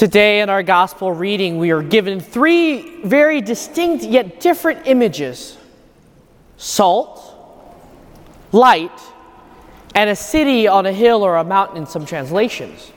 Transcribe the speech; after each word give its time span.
Today, 0.00 0.40
in 0.40 0.48
our 0.48 0.62
gospel 0.62 1.12
reading, 1.12 1.58
we 1.58 1.72
are 1.72 1.82
given 1.82 2.20
three 2.20 3.02
very 3.02 3.42
distinct 3.42 4.02
yet 4.02 4.40
different 4.40 4.86
images 4.86 5.58
salt, 6.56 7.20
light, 8.50 8.98
and 9.94 10.08
a 10.08 10.16
city 10.16 10.66
on 10.66 10.86
a 10.86 10.92
hill 10.94 11.22
or 11.22 11.36
a 11.36 11.44
mountain 11.44 11.76
in 11.76 11.86
some 11.86 12.06
translations. 12.06 12.90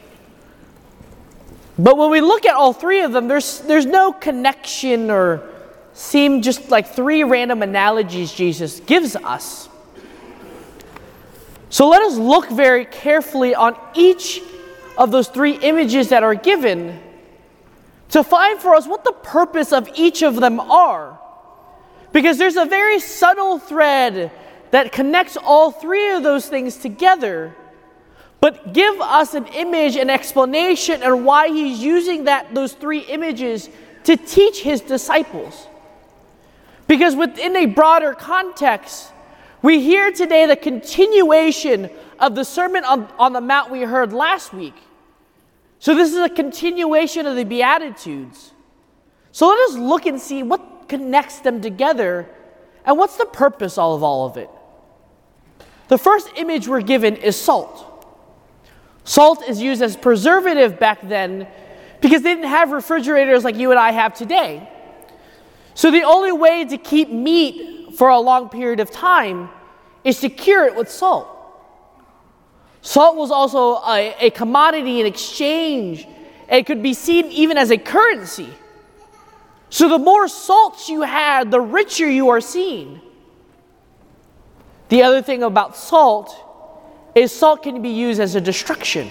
But 1.77 1.97
when 1.97 2.09
we 2.09 2.21
look 2.21 2.45
at 2.45 2.55
all 2.55 2.71
three 2.71 3.01
of 3.01 3.11
them, 3.11 3.27
there's, 3.27 3.59
there's 3.59 3.85
no 3.85 4.13
connection 4.13 5.11
or 5.11 5.43
seem 5.91 6.41
just 6.41 6.69
like 6.69 6.87
three 6.87 7.25
random 7.25 7.63
analogies 7.63 8.31
Jesus 8.31 8.79
gives 8.79 9.17
us. 9.17 9.67
So 11.69 11.89
let 11.89 12.01
us 12.01 12.15
look 12.15 12.49
very 12.49 12.85
carefully 12.85 13.53
on 13.53 13.75
each 13.93 14.41
of 14.97 15.11
those 15.11 15.27
three 15.27 15.53
images 15.53 16.09
that 16.09 16.23
are 16.23 16.35
given 16.35 16.99
to 18.09 18.23
find 18.23 18.59
for 18.59 18.75
us 18.75 18.87
what 18.87 19.03
the 19.03 19.11
purpose 19.11 19.73
of 19.73 19.89
each 19.95 20.21
of 20.21 20.35
them 20.35 20.59
are. 20.59 21.19
Because 22.11 22.37
there's 22.37 22.57
a 22.57 22.65
very 22.65 22.99
subtle 22.99 23.57
thread 23.57 24.31
that 24.69 24.91
connects 24.91 25.35
all 25.35 25.71
three 25.71 26.11
of 26.11 26.23
those 26.23 26.47
things 26.47 26.77
together, 26.77 27.55
but 28.39 28.73
give 28.73 28.99
us 29.01 29.33
an 29.33 29.47
image, 29.47 29.95
an 29.95 30.09
explanation, 30.09 31.01
and 31.01 31.25
why 31.25 31.47
he's 31.47 31.79
using 31.79 32.25
that 32.25 32.53
those 32.53 32.73
three 32.73 32.99
images 32.99 33.69
to 34.03 34.15
teach 34.15 34.61
his 34.61 34.81
disciples. 34.81 35.67
Because 36.87 37.15
within 37.15 37.55
a 37.55 37.65
broader 37.65 38.13
context, 38.13 39.11
we 39.61 39.81
hear 39.81 40.11
today 40.11 40.45
the 40.45 40.57
continuation 40.57 41.89
of 42.19 42.35
the 42.35 42.43
Sermon 42.43 42.83
on, 42.83 43.07
on 43.17 43.33
the 43.33 43.41
Mount 43.41 43.71
we 43.71 43.81
heard 43.81 44.13
last 44.13 44.53
week. 44.53 44.75
So, 45.83 45.93
this 45.93 46.13
is 46.13 46.19
a 46.19 46.29
continuation 46.29 47.25
of 47.25 47.35
the 47.35 47.43
Beatitudes. 47.43 48.53
So, 49.33 49.49
let 49.49 49.59
us 49.69 49.75
look 49.75 50.05
and 50.05 50.17
see 50.17 50.41
what 50.41 50.87
connects 50.87 51.41
them 51.41 51.59
together 51.59 52.29
and 52.85 52.97
what's 52.97 53.17
the 53.17 53.25
purpose 53.25 53.77
of 53.77 54.01
all 54.01 54.25
of 54.25 54.37
it. 54.37 54.49
The 55.89 55.97
first 55.97 56.29
image 56.37 56.69
we're 56.69 56.79
given 56.79 57.17
is 57.17 57.35
salt. 57.37 58.07
Salt 59.03 59.43
is 59.45 59.61
used 59.61 59.81
as 59.81 59.97
preservative 59.97 60.79
back 60.79 61.05
then 61.05 61.49
because 61.99 62.21
they 62.21 62.33
didn't 62.33 62.49
have 62.49 62.71
refrigerators 62.71 63.43
like 63.43 63.57
you 63.57 63.71
and 63.71 63.77
I 63.77 63.91
have 63.91 64.13
today. 64.13 64.69
So, 65.73 65.91
the 65.91 66.03
only 66.03 66.31
way 66.31 66.63
to 66.63 66.77
keep 66.77 67.09
meat 67.09 67.97
for 67.97 68.07
a 68.07 68.19
long 68.21 68.47
period 68.47 68.79
of 68.79 68.89
time 68.89 69.49
is 70.05 70.21
to 70.21 70.29
cure 70.29 70.65
it 70.65 70.77
with 70.77 70.89
salt. 70.89 71.32
Salt 72.83 73.15
was 73.15 73.31
also 73.31 73.77
a, 73.87 74.13
a 74.19 74.29
commodity 74.29 74.99
in 74.99 75.05
exchange. 75.05 76.05
It 76.49 76.65
could 76.65 76.83
be 76.83 76.93
seen 76.93 77.31
even 77.31 77.57
as 77.57 77.71
a 77.71 77.77
currency. 77.77 78.49
So 79.69 79.87
the 79.87 79.97
more 79.97 80.27
salt 80.27 80.89
you 80.89 81.01
had, 81.01 81.49
the 81.49 81.61
richer 81.61 82.07
you 82.07 82.29
are 82.29 82.41
seen. 82.41 83.01
The 84.89 85.01
other 85.01 85.21
thing 85.21 85.43
about 85.43 85.77
salt 85.77 86.35
is 87.15 87.31
salt 87.31 87.63
can 87.63 87.81
be 87.81 87.89
used 87.89 88.19
as 88.19 88.35
a 88.35 88.41
destruction. 88.41 89.09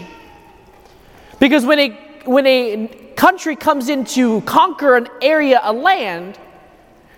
Because 1.40 1.64
when 1.64 1.78
a, 1.78 1.88
when 2.26 2.46
a 2.46 2.88
country 3.16 3.56
comes 3.56 3.88
in 3.88 4.04
to 4.04 4.42
conquer 4.42 4.96
an 4.96 5.08
area, 5.22 5.60
a 5.62 5.72
land, 5.72 6.38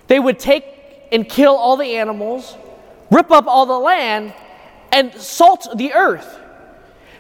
they 0.07 0.21
would 0.21 0.39
take 0.39 0.65
and 1.11 1.29
kill 1.29 1.57
all 1.57 1.77
the 1.77 1.97
animals, 1.97 2.57
rip 3.11 3.33
up 3.33 3.49
all 3.49 3.67
the 3.67 3.79
land, 3.79 4.33
and 4.93 5.13
salt 5.15 5.67
the 5.77 5.93
earth. 5.93 6.43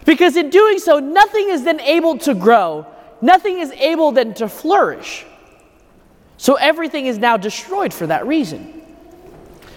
Because 0.05 0.37
in 0.37 0.51
doing 0.51 0.79
so, 0.79 0.99
nothing 0.99 1.49
is 1.49 1.65
then 1.65 1.81
able 1.81 2.19
to 2.19 2.35
grow, 2.35 2.87
nothing 3.21 3.59
is 3.59 3.71
able 3.73 4.13
then 4.13 4.35
to 4.35 4.49
flourish. 4.49 5.25
So 6.37 6.55
everything 6.55 7.07
is 7.07 7.19
now 7.19 7.37
destroyed 7.37 7.95
for 7.95 8.07
that 8.07 8.27
reason. 8.27 8.83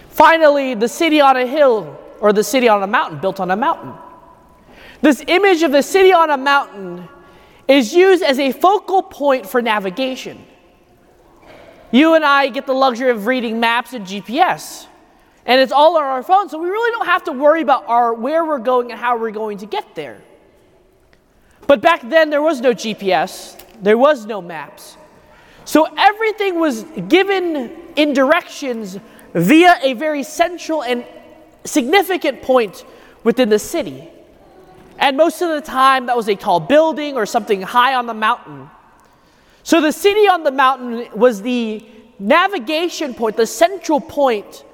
Finally, 0.09 0.73
the 0.73 0.87
city 0.87 1.21
on 1.21 1.37
a 1.37 1.45
hill 1.45 1.97
or 2.19 2.33
the 2.33 2.43
city 2.43 2.67
on 2.67 2.83
a 2.83 2.87
mountain, 2.87 3.19
built 3.19 3.39
on 3.39 3.51
a 3.51 3.55
mountain. 3.55 3.93
This 5.01 5.23
image 5.27 5.61
of 5.63 5.71
the 5.71 5.83
city 5.83 6.11
on 6.11 6.31
a 6.31 6.37
mountain 6.37 7.07
is 7.67 7.93
used 7.93 8.23
as 8.23 8.39
a 8.39 8.51
focal 8.51 9.03
point 9.03 9.47
for 9.47 9.61
navigation. 9.61 10.43
You 11.91 12.15
and 12.15 12.25
I 12.25 12.49
get 12.49 12.65
the 12.65 12.73
luxury 12.73 13.11
of 13.11 13.27
reading 13.27 13.59
maps 13.59 13.93
and 13.93 14.05
GPS 14.05 14.87
and 15.47 15.61
it's 15.61 15.71
all 15.71 15.95
on 15.97 16.03
our 16.03 16.21
phone, 16.23 16.49
so 16.49 16.59
we 16.59 16.67
really 16.67 16.91
don't 16.91 17.07
have 17.07 17.23
to 17.23 17.31
worry 17.31 17.61
about 17.61 17.87
our, 17.87 18.13
where 18.13 18.43
we're 18.43 18.59
going 18.59 18.91
and 18.91 18.99
how 18.99 19.17
we're 19.17 19.31
going 19.31 19.57
to 19.59 19.65
get 19.65 19.95
there. 19.95 20.21
But 21.67 21.81
back 21.81 22.01
then, 22.07 22.29
there 22.29 22.41
was 22.41 22.59
no 22.59 22.73
GPS, 22.73 23.57
there 23.81 23.97
was 23.97 24.25
no 24.25 24.41
maps. 24.41 24.97
So 25.63 25.87
everything 25.97 26.59
was 26.59 26.83
given 27.07 27.71
in 27.95 28.13
directions 28.13 28.99
via 29.33 29.79
a 29.81 29.93
very 29.93 30.23
central 30.23 30.83
and 30.83 31.05
significant 31.63 32.41
point 32.41 32.83
within 33.23 33.47
the 33.47 33.59
city. 33.59 34.09
And 34.99 35.15
most 35.15 35.41
of 35.41 35.49
the 35.49 35.61
time, 35.61 36.07
that 36.07 36.17
was 36.17 36.27
a 36.27 36.35
tall 36.35 36.59
building 36.59 37.15
or 37.15 37.25
something 37.25 37.61
high 37.61 37.95
on 37.95 38.05
the 38.05 38.13
mountain. 38.13 38.69
So 39.63 39.79
the 39.79 39.91
city 39.93 40.27
on 40.27 40.43
the 40.43 40.51
mountain 40.51 41.07
was 41.17 41.41
the 41.41 41.85
navigation 42.19 43.13
point, 43.13 43.37
the 43.37 43.45
central 43.45 44.01
point 44.01 44.65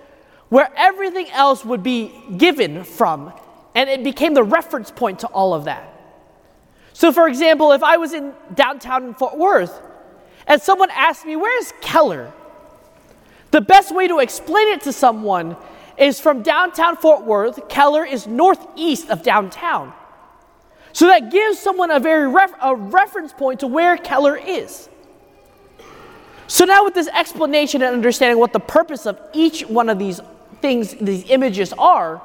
where 0.54 0.72
everything 0.78 1.28
else 1.32 1.66
would 1.66 1.82
be 1.82 2.14
given 2.38 2.84
from, 2.84 3.34
and 3.74 3.90
it 3.90 4.04
became 4.04 4.36
the 4.36 4.44
reference 4.44 4.92
point 4.92 5.18
to 5.18 5.28
all 5.30 5.52
of 5.56 5.66
that. 5.66 5.92
So, 6.94 7.12
for 7.12 7.28
example, 7.28 7.72
if 7.72 7.82
I 7.82 7.98
was 7.98 8.14
in 8.14 8.36
downtown 8.54 9.16
Fort 9.16 9.36
Worth 9.36 9.82
and 10.46 10.62
someone 10.62 10.92
asked 10.92 11.26
me, 11.26 11.36
Where's 11.36 11.74
Keller? 11.82 12.32
The 13.50 13.62
best 13.62 13.96
way 13.96 14.08
to 14.08 14.20
explain 14.20 14.68
it 14.68 14.82
to 14.82 14.94
someone 14.94 15.58
is 15.98 16.20
from 16.20 16.44
downtown 16.44 16.98
Fort 16.98 17.26
Worth, 17.26 17.68
Keller 17.68 18.06
is 18.06 18.28
northeast 18.28 19.10
of 19.10 19.24
downtown. 19.24 19.92
So 20.92 21.08
that 21.08 21.32
gives 21.32 21.58
someone 21.58 21.90
a 21.90 22.00
very 22.00 22.28
ref- 22.28 22.54
a 22.62 22.76
reference 22.76 23.34
point 23.34 23.62
to 23.62 23.68
where 23.68 23.98
Keller 23.98 24.38
is. 24.38 24.88
So 26.46 26.66
now 26.66 26.84
with 26.84 26.94
this 26.94 27.08
explanation 27.08 27.82
and 27.82 27.96
understanding 27.96 28.38
what 28.38 28.54
the 28.54 28.60
purpose 28.60 29.08
of 29.08 29.20
each 29.34 29.66
one 29.66 29.90
of 29.90 29.98
these 29.98 30.22
things, 30.64 30.96
these 30.96 31.30
images 31.30 31.74
are, 31.78 32.22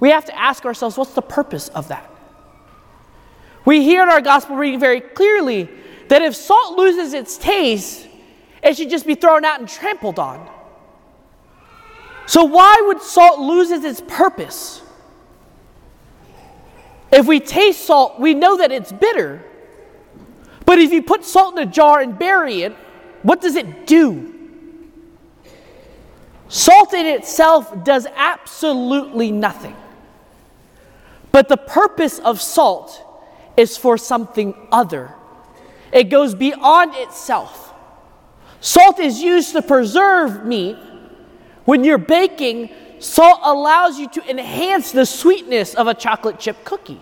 we 0.00 0.08
have 0.08 0.24
to 0.24 0.36
ask 0.36 0.64
ourselves 0.64 0.96
what's 0.96 1.12
the 1.12 1.22
purpose 1.22 1.68
of 1.68 1.88
that? 1.88 2.10
We 3.66 3.84
hear 3.84 4.02
in 4.02 4.08
our 4.08 4.22
gospel 4.22 4.56
reading 4.56 4.80
very 4.80 5.00
clearly 5.00 5.68
that 6.08 6.22
if 6.22 6.34
salt 6.34 6.76
loses 6.78 7.12
its 7.12 7.36
taste, 7.36 8.08
it 8.62 8.78
should 8.78 8.88
just 8.88 9.06
be 9.06 9.14
thrown 9.14 9.44
out 9.44 9.60
and 9.60 9.68
trampled 9.68 10.18
on. 10.18 10.50
So, 12.26 12.44
why 12.44 12.82
would 12.86 13.02
salt 13.02 13.38
lose 13.38 13.70
its 13.70 14.00
purpose? 14.00 14.80
If 17.12 17.26
we 17.26 17.40
taste 17.40 17.84
salt, 17.84 18.18
we 18.18 18.32
know 18.32 18.56
that 18.56 18.72
it's 18.72 18.90
bitter. 18.90 19.44
But 20.64 20.78
if 20.78 20.92
you 20.92 21.02
put 21.02 21.26
salt 21.26 21.58
in 21.58 21.68
a 21.68 21.70
jar 21.70 22.00
and 22.00 22.18
bury 22.18 22.62
it, 22.62 22.72
what 23.22 23.42
does 23.42 23.54
it 23.54 23.86
do? 23.86 24.33
Salt 26.48 26.92
in 26.92 27.06
itself 27.06 27.84
does 27.84 28.06
absolutely 28.14 29.32
nothing. 29.32 29.76
But 31.32 31.48
the 31.48 31.56
purpose 31.56 32.18
of 32.18 32.40
salt 32.40 33.00
is 33.56 33.76
for 33.76 33.96
something 33.96 34.54
other, 34.70 35.12
it 35.92 36.04
goes 36.04 36.34
beyond 36.34 36.94
itself. 36.96 37.72
Salt 38.60 38.98
is 38.98 39.20
used 39.20 39.52
to 39.52 39.62
preserve 39.62 40.44
meat. 40.46 40.76
When 41.66 41.84
you're 41.84 41.98
baking, 41.98 42.70
salt 42.98 43.40
allows 43.42 43.98
you 43.98 44.08
to 44.08 44.30
enhance 44.30 44.90
the 44.90 45.06
sweetness 45.06 45.74
of 45.74 45.86
a 45.86 45.94
chocolate 45.94 46.40
chip 46.40 46.64
cookie. 46.64 47.00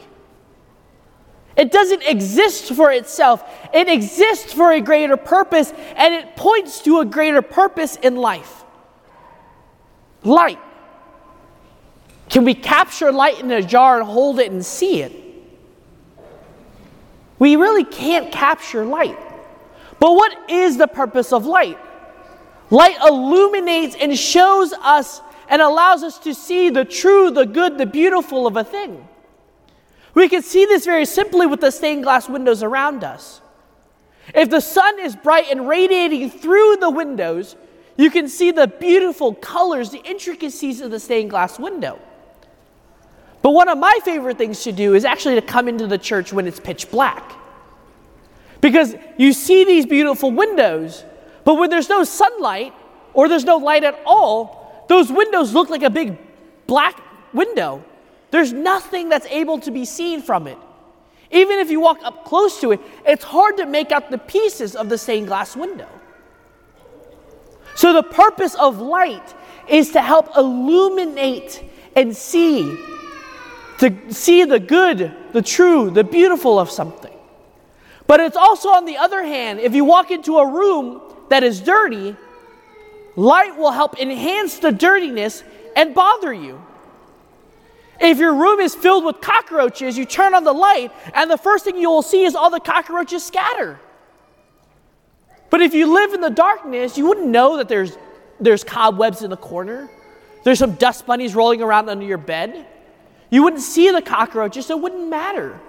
It 1.57 1.71
doesn't 1.71 2.03
exist 2.03 2.73
for 2.75 2.91
itself, 2.91 3.45
it 3.73 3.89
exists 3.89 4.53
for 4.53 4.73
a 4.73 4.81
greater 4.81 5.17
purpose, 5.17 5.73
and 5.97 6.15
it 6.15 6.37
points 6.37 6.81
to 6.83 7.01
a 7.01 7.05
greater 7.05 7.43
purpose 7.43 7.97
in 7.97 8.17
life 8.17 8.62
light. 10.25 10.59
Can 12.29 12.45
we 12.45 12.55
capture 12.55 13.13
light 13.13 13.41
in 13.41 13.51
a 13.51 13.63
jar 13.63 14.01
and 14.01 14.09
hold 14.09 14.39
it 14.39 14.51
and 14.51 14.65
see 14.65 15.03
it? 15.03 15.13
We 17.39 17.57
really 17.57 17.85
can't 17.85 18.33
capture 18.33 18.85
light. 18.85 19.19
But 19.99 20.13
what 20.13 20.51
is 20.51 20.79
the 20.79 20.87
purpose 20.87 21.33
of 21.33 21.45
light? 21.45 21.79
Light 22.71 22.97
illuminates 23.07 23.97
and 23.97 24.19
shows 24.19 24.73
us 24.73 25.21
and 25.49 25.61
allows 25.61 26.03
us 26.03 26.19
to 26.21 26.35
see 26.35 26.71
the 26.71 26.85
true, 26.85 27.31
the 27.31 27.45
good, 27.45 27.77
the 27.77 27.87
beautiful 27.87 28.47
of 28.47 28.57
a 28.57 28.65
thing. 28.65 29.07
We 30.15 30.29
can 30.29 30.43
see 30.43 30.65
this 30.65 30.85
very 30.85 31.05
simply 31.05 31.47
with 31.47 31.61
the 31.61 31.71
stained 31.71 32.05
glass 32.05 32.29
windows 32.29 32.63
around 32.63 33.05
us. 33.05 33.41
If 34.35 34.51
the 34.51 34.61
sun 34.61 35.01
is 35.01 35.17
bright 35.17 35.51
and 35.51 35.69
radiating 35.69 36.31
through 36.31 36.77
the 36.77 36.91
windows, 36.91 37.57
you 37.97 38.11
can 38.11 38.29
see 38.29 38.51
the 38.51 38.67
beautiful 38.67 39.35
colors, 39.35 39.91
the 39.91 40.03
intricacies 40.03 40.81
of 40.81 40.91
the 40.91 41.01
stained 41.01 41.31
glass 41.31 41.59
window. 41.59 41.99
But 43.43 43.51
one 43.51 43.69
of 43.69 43.77
my 43.77 43.99
favorite 44.05 44.39
things 44.39 44.63
to 44.63 44.73
do 44.73 44.95
is 44.95 45.05
actually 45.05 45.35
to 45.35 45.43
come 45.43 45.69
into 45.69 45.87
the 45.87 45.99
church 45.99 46.33
when 46.33 46.47
it's 46.47 46.61
pitch 46.61 46.91
black. 46.91 47.33
Because 48.61 48.95
you 49.19 49.33
see 49.33 49.65
these 49.65 49.85
beautiful 49.85 50.31
windows, 50.31 51.05
but 51.45 51.55
when 51.55 51.69
there's 51.69 51.89
no 51.89 52.05
sunlight 52.05 52.73
or 53.13 53.29
there's 53.29 53.45
no 53.45 53.57
light 53.57 53.83
at 53.83 53.99
all, 54.07 54.87
those 54.89 55.11
windows 55.11 55.53
look 55.53 55.69
like 55.69 55.83
a 55.83 55.91
big 55.91 56.17
black 56.67 57.03
window. 57.35 57.85
There's 58.31 58.53
nothing 58.53 59.09
that's 59.09 59.27
able 59.27 59.59
to 59.61 59.71
be 59.71 59.85
seen 59.85 60.23
from 60.23 60.47
it. 60.47 60.59
Even 61.33 61.59
if 61.59 61.71
you 61.71 61.81
walk 61.81 61.99
up 62.05 62.25
close 62.25 62.61
to 62.61 62.73
it, 62.73 62.81
it's 63.05 63.25
hard 63.25 63.57
to 63.57 63.67
make 63.67 63.91
out 63.91 64.11
the 64.11 64.19
pieces 64.19 64.77
of 64.77 64.89
the 64.89 64.97
stained 64.97 65.27
glass 65.27 65.57
window. 65.57 65.89
So, 67.75 67.93
the 67.93 68.03
purpose 68.03 68.55
of 68.55 68.79
light 68.79 69.35
is 69.69 69.93
to 69.93 70.03
help 70.03 70.37
illuminate 70.37 71.65
and 71.97 72.17
see, 72.17 72.79
to 73.79 74.13
see 74.13 74.45
the 74.45 74.61
good, 74.61 75.15
the 75.33 75.43
true, 75.43 75.91
the 75.91 76.05
beautiful 76.05 76.59
of 76.59 76.71
something. 76.71 77.13
But 78.07 78.21
it's 78.21 78.37
also, 78.37 78.69
on 78.69 78.85
the 78.85 78.99
other 78.99 79.23
hand, 79.23 79.61
if 79.61 79.75
you 79.75 79.85
walk 79.85 80.11
into 80.11 80.39
a 80.39 80.47
room 80.47 81.01
that 81.31 81.43
is 81.43 81.61
dirty, 81.61 82.17
light 83.17 83.57
will 83.57 83.71
help 83.71 83.99
enhance 83.99 84.59
the 84.59 84.71
dirtiness 84.71 85.43
and 85.77 85.95
bother 85.95 86.33
you. 86.33 86.63
If 88.01 88.19
your 88.19 88.35
room 88.35 88.61
is 88.61 88.75
filled 88.75 89.05
with 89.05 89.21
cockroaches, 89.21 89.97
you 89.97 90.05
turn 90.05 90.35
on 90.35 90.45
the 90.45 90.53
light, 90.53 90.91
and 91.15 91.31
the 91.31 91.39
first 91.39 91.65
thing 91.65 91.77
you 91.77 91.89
will 91.89 92.03
see 92.03 92.25
is 92.25 92.35
all 92.35 92.51
the 92.51 92.61
cockroaches 92.61 93.25
scatter. 93.25 93.79
But 95.53 95.61
if 95.61 95.75
you 95.75 95.93
live 95.93 96.15
in 96.15 96.23
the 96.23 96.31
darkness, 96.31 96.97
you 96.97 97.07
wouldn't 97.07 97.27
know 97.27 97.59
that 97.59 97.69
there's, 97.69 97.99
there's 98.41 98.65
cobwebs 98.65 99.21
in 99.21 99.29
the 99.29 99.37
corner, 99.37 99.91
there's 100.45 100.59
some 100.59 100.77
dust 100.77 101.05
bunnies 101.05 101.35
rolling 101.35 101.61
around 101.61 101.91
under 101.91 102.07
your 102.07 102.17
bed. 102.17 102.67
You 103.29 103.43
wouldn't 103.43 103.61
see 103.61 103.91
the 103.91 104.01
cockroaches, 104.01 104.65
so 104.65 104.79
it 104.79 104.83
wouldn't 104.83 105.11
matter. 105.11 105.61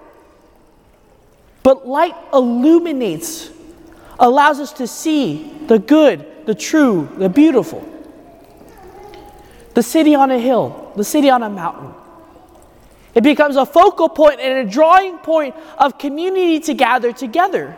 But 1.62 1.86
light 1.86 2.14
illuminates, 2.32 3.50
allows 4.18 4.58
us 4.58 4.72
to 4.74 4.86
see 4.86 5.52
the 5.66 5.78
good, 5.78 6.46
the 6.46 6.54
true, 6.54 7.10
the 7.18 7.28
beautiful. 7.28 7.86
The 9.74 9.82
city 9.82 10.14
on 10.14 10.30
a 10.30 10.38
hill, 10.38 10.92
the 10.96 11.04
city 11.04 11.28
on 11.28 11.42
a 11.42 11.50
mountain. 11.50 11.92
It 13.14 13.22
becomes 13.22 13.56
a 13.56 13.66
focal 13.66 14.08
point 14.08 14.40
and 14.40 14.66
a 14.66 14.70
drawing 14.70 15.18
point 15.18 15.54
of 15.76 15.98
community 15.98 16.58
to 16.60 16.72
gather 16.72 17.12
together. 17.12 17.76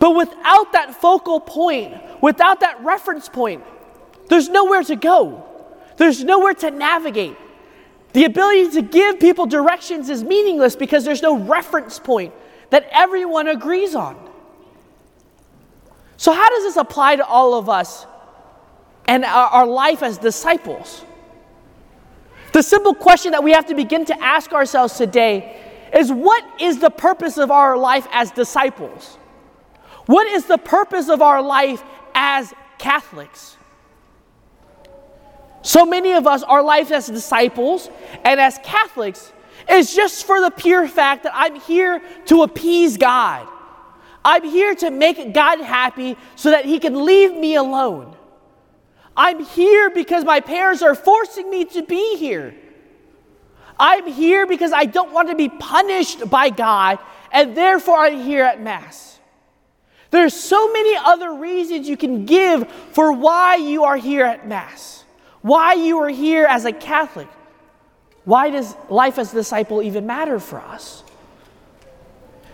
But 0.00 0.16
without 0.16 0.72
that 0.72 0.96
focal 1.00 1.38
point, 1.38 1.94
without 2.20 2.60
that 2.60 2.82
reference 2.82 3.28
point, 3.28 3.62
there's 4.28 4.48
nowhere 4.48 4.82
to 4.82 4.96
go. 4.96 5.46
There's 5.98 6.24
nowhere 6.24 6.54
to 6.54 6.70
navigate. 6.70 7.36
The 8.14 8.24
ability 8.24 8.70
to 8.72 8.82
give 8.82 9.20
people 9.20 9.46
directions 9.46 10.08
is 10.08 10.24
meaningless 10.24 10.74
because 10.74 11.04
there's 11.04 11.22
no 11.22 11.38
reference 11.38 11.98
point 11.98 12.32
that 12.70 12.88
everyone 12.90 13.46
agrees 13.46 13.94
on. 13.94 14.16
So, 16.16 16.32
how 16.32 16.48
does 16.48 16.64
this 16.64 16.76
apply 16.76 17.16
to 17.16 17.26
all 17.26 17.54
of 17.54 17.68
us 17.68 18.06
and 19.06 19.24
our, 19.24 19.48
our 19.48 19.66
life 19.66 20.02
as 20.02 20.16
disciples? 20.16 21.04
The 22.52 22.62
simple 22.62 22.94
question 22.94 23.32
that 23.32 23.44
we 23.44 23.52
have 23.52 23.66
to 23.66 23.74
begin 23.74 24.06
to 24.06 24.22
ask 24.22 24.52
ourselves 24.52 24.94
today 24.94 25.60
is 25.94 26.10
what 26.10 26.44
is 26.60 26.78
the 26.78 26.90
purpose 26.90 27.36
of 27.36 27.50
our 27.50 27.76
life 27.76 28.08
as 28.12 28.30
disciples? 28.30 29.18
What 30.10 30.26
is 30.26 30.46
the 30.46 30.58
purpose 30.58 31.08
of 31.08 31.22
our 31.22 31.40
life 31.40 31.84
as 32.16 32.52
Catholics? 32.78 33.56
So 35.62 35.86
many 35.86 36.14
of 36.14 36.26
us, 36.26 36.42
our 36.42 36.64
life 36.64 36.90
as 36.90 37.06
disciples 37.06 37.88
and 38.24 38.40
as 38.40 38.58
Catholics 38.64 39.32
is 39.70 39.94
just 39.94 40.26
for 40.26 40.40
the 40.40 40.50
pure 40.50 40.88
fact 40.88 41.22
that 41.22 41.32
I'm 41.32 41.60
here 41.60 42.02
to 42.26 42.42
appease 42.42 42.96
God. 42.96 43.46
I'm 44.24 44.42
here 44.42 44.74
to 44.74 44.90
make 44.90 45.32
God 45.32 45.60
happy 45.60 46.16
so 46.34 46.50
that 46.50 46.64
He 46.64 46.80
can 46.80 47.04
leave 47.04 47.32
me 47.32 47.54
alone. 47.54 48.16
I'm 49.16 49.44
here 49.44 49.90
because 49.90 50.24
my 50.24 50.40
parents 50.40 50.82
are 50.82 50.96
forcing 50.96 51.48
me 51.48 51.66
to 51.66 51.84
be 51.84 52.16
here. 52.16 52.56
I'm 53.78 54.08
here 54.08 54.44
because 54.44 54.72
I 54.72 54.86
don't 54.86 55.12
want 55.12 55.28
to 55.28 55.36
be 55.36 55.48
punished 55.48 56.28
by 56.28 56.50
God, 56.50 56.98
and 57.30 57.56
therefore 57.56 57.98
I'm 57.98 58.22
here 58.22 58.42
at 58.42 58.60
Mass. 58.60 59.19
There's 60.10 60.34
so 60.34 60.72
many 60.72 60.96
other 60.96 61.34
reasons 61.34 61.88
you 61.88 61.96
can 61.96 62.26
give 62.26 62.70
for 62.92 63.12
why 63.12 63.56
you 63.56 63.84
are 63.84 63.96
here 63.96 64.24
at 64.24 64.46
Mass, 64.46 65.04
why 65.40 65.74
you 65.74 65.98
are 65.98 66.08
here 66.08 66.46
as 66.46 66.64
a 66.64 66.72
Catholic. 66.72 67.28
Why 68.24 68.50
does 68.50 68.74
life 68.88 69.18
as 69.18 69.32
a 69.32 69.36
disciple 69.36 69.82
even 69.82 70.06
matter 70.06 70.38
for 70.38 70.60
us? 70.60 71.04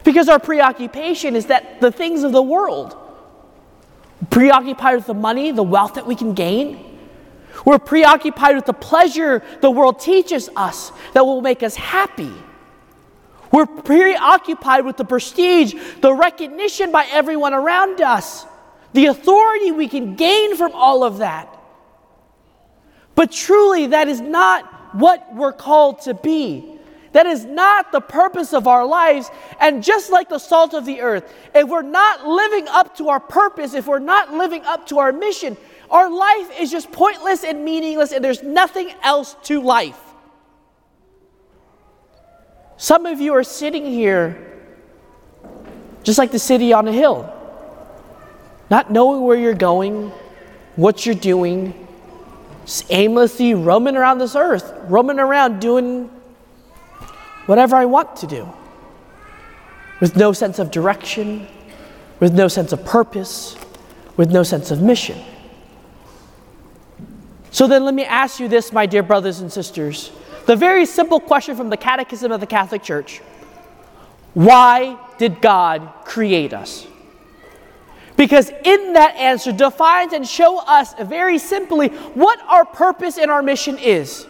Because 0.05 0.29
our 0.29 0.39
preoccupation 0.39 1.35
is 1.35 1.47
that 1.47 1.81
the 1.81 1.91
things 1.91 2.23
of 2.23 2.33
the 2.33 2.43
world, 2.43 2.97
preoccupied 4.31 4.97
with 4.97 5.07
the 5.07 5.15
money, 5.15 5.51
the 5.51 5.63
wealth 5.63 5.95
that 5.95 6.07
we 6.07 6.15
can 6.15 6.35
gain. 6.35 6.99
We're 7.65 7.79
preoccupied 7.79 8.55
with 8.55 8.67
the 8.67 8.73
pleasure 8.73 9.43
the 9.61 9.71
world 9.71 9.99
teaches 9.99 10.49
us 10.55 10.93
that 11.15 11.27
will 11.27 11.41
make 11.41 11.63
us 11.63 11.75
happy. 11.75 12.33
We're 13.57 13.65
preoccupied 13.65 14.85
with 14.85 14.99
the 14.99 15.07
prestige, 15.07 15.73
the 16.03 16.13
recognition 16.13 16.93
by 16.93 17.07
everyone 17.11 17.55
around 17.55 18.03
us, 18.03 18.45
the 18.93 19.07
authority 19.07 19.73
we 19.73 19.89
can 19.89 20.15
gain 20.15 20.59
from 20.59 20.73
all 20.73 21.03
of 21.05 21.17
that. 21.19 21.49
But 23.15 23.33
truly, 23.33 23.87
that 23.87 24.09
is 24.09 24.21
not 24.21 24.95
what 24.95 25.35
we're 25.35 25.55
called 25.55 26.03
to 26.03 26.13
be. 26.13 26.79
That 27.13 27.25
is 27.25 27.47
not 27.47 27.93
the 27.93 28.03
purpose 28.03 28.53
of 28.53 28.69
our 28.69 28.85
lives. 28.85 29.31
And 29.59 29.83
just 29.83 30.11
like 30.11 30.29
the 30.29 30.39
salt 30.39 30.75
of 30.75 30.85
the 30.85 31.01
earth, 31.01 31.25
if 31.55 31.67
we're 31.67 31.81
not 31.81 32.27
living 32.27 32.69
up 32.69 32.95
to 32.99 33.09
our 33.09 33.21
purpose, 33.21 33.73
if 33.73 33.87
we're 33.87 34.01
not 34.01 34.35
living 34.35 34.67
up 34.67 34.87
to 34.89 34.99
our 34.99 35.13
mission, 35.13 35.57
our 35.91 36.11
life 36.11 36.61
is 36.61 36.71
just 36.71 36.93
pointless 36.93 37.43
and 37.43 37.65
meaningless, 37.65 38.13
and 38.13 38.23
there's 38.23 38.43
nothing 38.43 38.93
else 39.03 39.35
to 39.45 39.63
life. 39.63 40.06
Some 42.77 43.07
of 43.07 43.21
you 43.21 43.35
are 43.35 43.45
sitting 43.45 43.85
here 43.85 44.43
just 46.03 46.19
like 46.19 46.31
the 46.31 46.39
city 46.39 46.73
on 46.73 46.87
a 46.87 46.93
hill, 46.93 47.33
not 48.71 48.91
knowing 48.93 49.23
where 49.23 49.37
you're 49.37 49.55
going, 49.55 50.13
what 50.77 51.05
you're 51.05 51.15
doing, 51.15 51.87
aimlessly 52.91 53.55
roaming 53.55 53.97
around 53.97 54.19
this 54.19 54.37
earth, 54.37 54.73
roaming 54.85 55.19
around 55.19 55.61
doing 55.61 56.11
whatever 57.47 57.77
I 57.77 57.87
want 57.87 58.15
to 58.17 58.27
do, 58.27 58.49
with 60.01 60.17
no 60.17 60.33
sense 60.33 60.59
of 60.59 60.71
direction, 60.71 61.49
with 62.21 62.35
no 62.35 62.47
sense 62.47 62.73
of 62.73 62.85
purpose, 62.85 63.57
with 64.17 64.31
no 64.31 64.43
sense 64.43 64.71
of 64.71 64.83
mission. 64.83 65.19
So 67.51 67.67
then, 67.67 67.85
let 67.85 67.95
me 67.95 68.05
ask 68.05 68.39
you 68.39 68.49
this, 68.49 68.73
my 68.73 68.87
dear 68.87 69.03
brothers 69.03 69.41
and 69.41 69.51
sisters. 69.51 70.13
The 70.47 70.55
very 70.57 70.87
simple 70.87 71.19
question 71.19 71.57
from 71.57 71.71
the 71.71 71.77
Catechism 71.77 72.31
of 72.31 72.39
the 72.41 72.47
Catholic 72.47 72.83
Church 72.83 73.19
Why 74.35 74.97
did 75.19 75.43
God 75.43 75.93
create 76.05 76.55
us? 76.55 76.87
Because 78.17 78.51
in 78.65 78.95
that 78.95 79.15
answer 79.17 79.53
defines 79.53 80.15
and 80.15 80.27
show 80.27 80.59
us 80.59 80.95
very 81.03 81.37
simply 81.37 81.89
what 81.89 82.41
our 82.47 82.65
purpose 82.65 83.19
and 83.19 83.31
our 83.31 83.43
mission 83.43 83.77
is. 83.77 84.27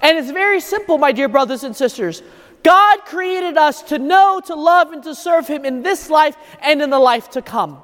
And 0.00 0.16
it's 0.16 0.30
very 0.30 0.60
simple, 0.60 0.98
my 0.98 1.10
dear 1.10 1.28
brothers 1.28 1.64
and 1.64 1.74
sisters. 1.74 2.22
God 2.62 3.00
created 3.00 3.56
us 3.56 3.82
to 3.84 3.98
know, 3.98 4.40
to 4.46 4.54
love, 4.54 4.92
and 4.92 5.02
to 5.04 5.14
serve 5.14 5.48
Him 5.48 5.64
in 5.64 5.82
this 5.82 6.08
life 6.08 6.36
and 6.60 6.80
in 6.80 6.90
the 6.90 6.98
life 6.98 7.30
to 7.30 7.42
come. 7.42 7.82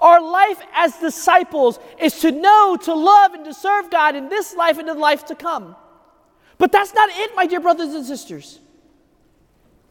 Our 0.00 0.20
life 0.20 0.60
as 0.74 0.96
disciples 0.96 1.78
is 2.00 2.20
to 2.20 2.30
know, 2.30 2.76
to 2.82 2.94
love, 2.94 3.34
and 3.34 3.44
to 3.44 3.54
serve 3.54 3.90
God 3.90 4.16
in 4.16 4.28
this 4.28 4.54
life 4.54 4.78
and 4.78 4.88
in 4.88 4.94
the 4.94 5.00
life 5.00 5.26
to 5.26 5.34
come. 5.34 5.76
But 6.58 6.72
that's 6.72 6.94
not 6.94 7.10
it, 7.10 7.34
my 7.34 7.46
dear 7.46 7.60
brothers 7.60 7.94
and 7.94 8.04
sisters. 8.04 8.60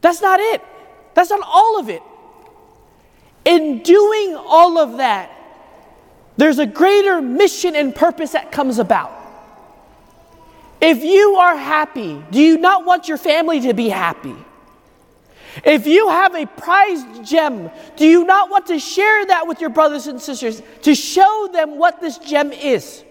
That's 0.00 0.20
not 0.20 0.40
it. 0.40 0.62
That's 1.14 1.30
not 1.30 1.40
all 1.44 1.78
of 1.78 1.88
it. 1.88 2.02
In 3.44 3.82
doing 3.82 4.34
all 4.36 4.78
of 4.78 4.98
that, 4.98 5.30
there's 6.36 6.58
a 6.58 6.66
greater 6.66 7.20
mission 7.20 7.76
and 7.76 7.94
purpose 7.94 8.32
that 8.32 8.50
comes 8.50 8.78
about. 8.78 9.12
If 10.80 11.04
you 11.04 11.36
are 11.36 11.56
happy, 11.56 12.22
do 12.30 12.40
you 12.40 12.58
not 12.58 12.84
want 12.84 13.08
your 13.08 13.16
family 13.16 13.60
to 13.62 13.74
be 13.74 13.88
happy? 13.88 14.34
If 15.64 15.86
you 15.86 16.08
have 16.08 16.34
a 16.34 16.46
prized 16.46 17.24
gem, 17.24 17.70
do 17.96 18.06
you 18.06 18.24
not 18.24 18.50
want 18.50 18.66
to 18.66 18.78
share 18.78 19.24
that 19.26 19.46
with 19.46 19.60
your 19.60 19.70
brothers 19.70 20.08
and 20.08 20.20
sisters 20.20 20.60
to 20.82 20.94
show 20.94 21.48
them 21.52 21.78
what 21.78 22.00
this 22.00 22.18
gem 22.18 22.52
is? 22.52 23.04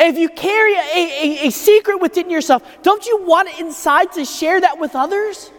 If 0.00 0.16
you 0.16 0.28
carry 0.28 0.74
a, 0.74 0.78
a, 0.78 1.46
a, 1.48 1.50
secret 1.50 2.00
within 2.00 2.30
yourself, 2.30 2.62
don't 2.82 3.04
you 3.04 3.24
want 3.24 3.48
it 3.48 3.58
inside 3.58 4.12
to 4.12 4.24
share 4.24 4.60
that 4.60 4.78
with 4.78 4.94
others? 4.94 5.50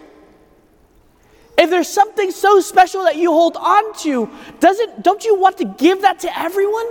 If 1.57 1.69
there's 1.69 1.89
something 1.89 2.31
so 2.31 2.61
special 2.61 3.03
that 3.03 3.17
you 3.17 3.31
hold 3.33 3.57
on 3.57 3.93
to, 3.99 4.29
doesn't, 4.61 5.03
don't 5.03 5.25
you 5.25 5.37
want 5.37 5.57
to 5.57 5.65
give 5.65 6.03
that 6.03 6.19
to 6.21 6.39
everyone? 6.39 6.87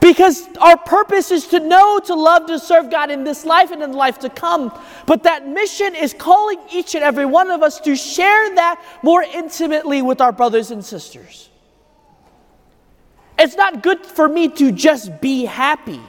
Because 0.00 0.48
our 0.58 0.78
purpose 0.78 1.30
is 1.30 1.48
to 1.48 1.60
know, 1.60 2.00
to 2.06 2.14
love, 2.14 2.46
to 2.46 2.58
serve 2.58 2.90
God 2.90 3.10
in 3.10 3.24
this 3.24 3.44
life 3.44 3.70
and 3.70 3.82
in 3.82 3.90
the 3.90 3.96
life 3.96 4.20
to 4.20 4.30
come. 4.30 4.72
But 5.04 5.24
that 5.24 5.46
mission 5.46 5.94
is 5.94 6.14
calling 6.14 6.60
each 6.72 6.94
and 6.94 7.04
every 7.04 7.26
one 7.26 7.50
of 7.50 7.62
us 7.62 7.78
to 7.80 7.94
share 7.94 8.54
that 8.54 8.82
more 9.02 9.22
intimately 9.22 10.00
with 10.00 10.22
our 10.22 10.32
brothers 10.32 10.70
and 10.70 10.82
sisters. 10.82 11.50
It's 13.38 13.56
not 13.56 13.82
good 13.82 14.04
for 14.04 14.28
me 14.28 14.48
to 14.48 14.72
just 14.72 15.20
be 15.20 15.44
happy. 15.44 16.00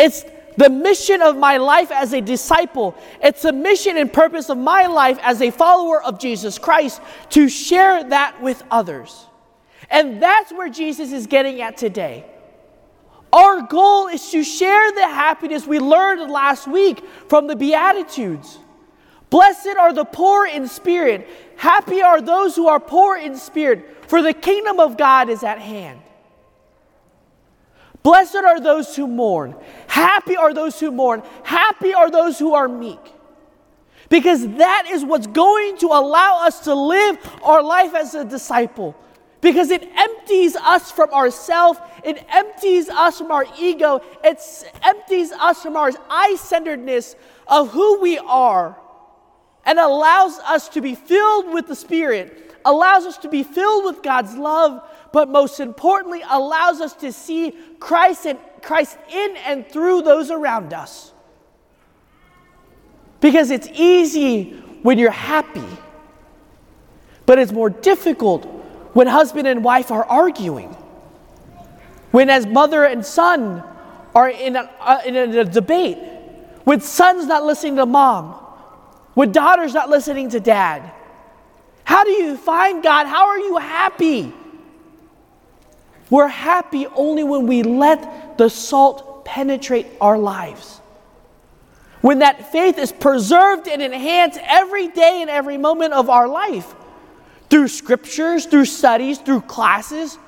It's 0.00 0.24
the 0.56 0.70
mission 0.70 1.22
of 1.22 1.36
my 1.36 1.58
life 1.58 1.90
as 1.90 2.12
a 2.12 2.20
disciple. 2.20 2.94
It's 3.22 3.42
the 3.42 3.52
mission 3.52 3.96
and 3.96 4.12
purpose 4.12 4.48
of 4.48 4.58
my 4.58 4.86
life 4.86 5.18
as 5.22 5.42
a 5.42 5.50
follower 5.50 6.02
of 6.02 6.18
Jesus 6.18 6.58
Christ 6.58 7.00
to 7.30 7.48
share 7.48 8.02
that 8.04 8.40
with 8.40 8.62
others. 8.70 9.26
And 9.90 10.20
that's 10.22 10.52
where 10.52 10.68
Jesus 10.68 11.12
is 11.12 11.26
getting 11.26 11.60
at 11.60 11.76
today. 11.76 12.24
Our 13.32 13.62
goal 13.62 14.08
is 14.08 14.30
to 14.30 14.42
share 14.42 14.92
the 14.92 15.06
happiness 15.06 15.66
we 15.66 15.78
learned 15.78 16.30
last 16.30 16.66
week 16.66 17.04
from 17.28 17.46
the 17.46 17.56
Beatitudes. 17.56 18.58
Blessed 19.28 19.76
are 19.78 19.92
the 19.92 20.04
poor 20.04 20.46
in 20.46 20.68
spirit. 20.68 21.28
Happy 21.56 22.02
are 22.02 22.20
those 22.20 22.54
who 22.54 22.68
are 22.68 22.80
poor 22.80 23.16
in 23.16 23.36
spirit, 23.36 24.08
for 24.08 24.22
the 24.22 24.32
kingdom 24.32 24.78
of 24.78 24.96
God 24.96 25.28
is 25.28 25.42
at 25.42 25.58
hand. 25.58 26.00
Blessed 28.02 28.36
are 28.36 28.60
those 28.60 28.94
who 28.94 29.06
mourn. 29.06 29.56
Happy 29.88 30.36
are 30.36 30.54
those 30.54 30.78
who 30.78 30.92
mourn. 30.92 31.22
Happy 31.42 31.92
are 31.92 32.10
those 32.10 32.38
who 32.38 32.54
are 32.54 32.68
meek. 32.68 33.00
Because 34.08 34.46
that 34.58 34.86
is 34.88 35.04
what's 35.04 35.26
going 35.26 35.78
to 35.78 35.86
allow 35.86 36.46
us 36.46 36.60
to 36.60 36.74
live 36.74 37.18
our 37.42 37.62
life 37.62 37.94
as 37.94 38.14
a 38.14 38.24
disciple 38.24 38.94
because 39.40 39.70
it 39.70 39.88
empties 39.96 40.56
us 40.56 40.90
from 40.90 41.10
ourself 41.12 41.80
it 42.02 42.24
empties 42.32 42.88
us 42.88 43.18
from 43.18 43.30
our 43.30 43.44
ego 43.58 44.00
it 44.24 44.40
empties 44.82 45.30
us 45.32 45.62
from 45.62 45.76
our 45.76 45.90
i-centeredness 46.08 47.14
of 47.46 47.70
who 47.70 48.00
we 48.00 48.18
are 48.18 48.76
and 49.66 49.78
allows 49.78 50.38
us 50.38 50.68
to 50.70 50.80
be 50.80 50.94
filled 50.94 51.52
with 51.52 51.66
the 51.66 51.76
spirit 51.76 52.42
allows 52.64 53.04
us 53.04 53.18
to 53.18 53.28
be 53.28 53.42
filled 53.42 53.84
with 53.84 54.02
god's 54.02 54.34
love 54.34 54.82
but 55.12 55.28
most 55.28 55.60
importantly 55.60 56.22
allows 56.30 56.80
us 56.80 56.94
to 56.94 57.12
see 57.12 57.52
christ 57.78 58.26
and 58.26 58.38
christ 58.62 58.96
in 59.12 59.36
and 59.38 59.66
through 59.68 60.02
those 60.02 60.30
around 60.30 60.72
us. 60.72 61.12
Because 63.20 63.50
it's 63.50 63.68
easy 63.68 64.52
when 64.82 64.98
you're 64.98 65.10
happy 65.10 65.64
but 67.26 67.40
it's 67.40 67.52
more 67.52 67.68
difficult 67.68 68.44
when 68.94 69.08
husband 69.08 69.46
and 69.46 69.62
wife 69.62 69.90
are 69.90 70.04
arguing, 70.04 70.68
when 72.12 72.30
as 72.30 72.46
mother 72.46 72.84
and 72.84 73.04
son 73.04 73.62
are 74.14 74.30
in 74.30 74.56
a, 74.56 74.70
uh, 74.80 75.00
in 75.04 75.16
a 75.16 75.44
debate, 75.44 75.98
when 76.64 76.80
sons 76.80 77.26
not 77.26 77.44
listening 77.44 77.76
to 77.76 77.84
mom, 77.84 78.34
with 79.16 79.32
daughters 79.32 79.74
not 79.74 79.90
listening 79.90 80.28
to 80.30 80.38
dad. 80.38 80.92
How 81.82 82.04
do 82.04 82.10
you 82.10 82.36
find 82.36 82.82
God? 82.82 83.06
How 83.06 83.28
are 83.28 83.38
you 83.38 83.56
happy? 83.56 84.32
We're 86.08 86.28
happy 86.28 86.86
only 86.86 87.24
when 87.24 87.48
we 87.48 87.64
let 87.64 88.38
the 88.38 88.48
salt 88.48 89.24
penetrate 89.24 89.86
our 90.00 90.18
lives. 90.18 90.80
When 92.02 92.20
that 92.20 92.52
faith 92.52 92.78
is 92.78 92.92
preserved 92.92 93.66
and 93.66 93.82
enhanced 93.82 94.38
every 94.42 94.86
day 94.86 95.22
and 95.22 95.30
every 95.30 95.58
moment 95.58 95.94
of 95.94 96.08
our 96.08 96.28
life 96.28 96.74
through 97.50 97.68
scriptures, 97.68 98.46
through 98.46 98.66
studies, 98.66 99.18
through 99.18 99.40
classes. 99.42 100.18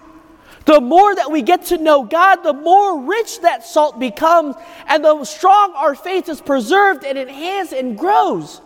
The 0.65 0.81
more 0.81 1.15
that 1.15 1.31
we 1.31 1.43
get 1.43 1.67
to 1.67 1.79
know 1.79 2.05
God, 2.05 2.37
the 2.43 2.53
more 2.53 3.01
rich 3.03 3.41
that 3.41 3.65
salt 3.65 3.99
becomes, 3.99 4.55
and 4.87 5.05
the 5.05 5.25
strong 5.25 5.73
our 5.75 5.95
faith 5.95 6.29
is 6.29 6.41
preserved 6.41 7.05
and 7.05 7.19
enhanced 7.19 7.73
and 7.73 7.97
grows. 7.99 8.61